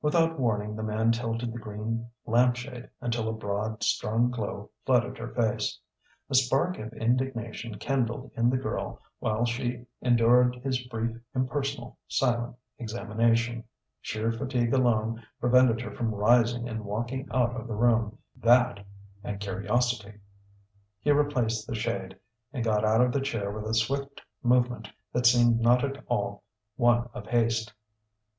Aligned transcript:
Without 0.00 0.38
warning 0.40 0.74
the 0.74 0.82
man 0.82 1.12
tilted 1.12 1.52
the 1.52 1.58
green 1.58 2.08
lamp 2.24 2.56
shade 2.56 2.88
until 3.02 3.28
a 3.28 3.32
broad, 3.34 3.82
strong 3.82 4.30
glow 4.30 4.70
flooded 4.86 5.18
her 5.18 5.28
face. 5.28 5.78
A 6.30 6.34
spark 6.34 6.78
of 6.78 6.94
indignation 6.94 7.76
kindled 7.78 8.30
in 8.38 8.48
the 8.48 8.56
girl 8.56 8.98
while 9.18 9.44
she 9.44 9.84
endured 10.00 10.54
his 10.64 10.82
brief, 10.86 11.18
impersonal, 11.34 11.98
silent 12.08 12.56
examination. 12.78 13.64
Sheer 14.00 14.32
fatigue 14.32 14.72
alone 14.72 15.22
prevented 15.40 15.82
her 15.82 15.90
from 15.94 16.14
rising 16.14 16.66
and 16.66 16.82
walking 16.86 17.28
out 17.30 17.54
of 17.54 17.68
the 17.68 17.74
room 17.74 18.16
that, 18.34 18.82
and 19.22 19.38
curiosity. 19.40 20.20
He 21.00 21.10
replaced 21.10 21.66
the 21.66 21.74
shade, 21.74 22.16
and 22.50 22.64
got 22.64 22.82
out 22.82 23.02
of 23.02 23.12
the 23.12 23.20
chair 23.20 23.50
with 23.50 23.66
a 23.66 23.74
swift 23.74 24.22
movement 24.42 24.88
that 25.12 25.26
seemed 25.26 25.60
not 25.60 25.84
at 25.84 26.02
all 26.08 26.44
one 26.76 27.10
of 27.12 27.26
haste. 27.26 27.74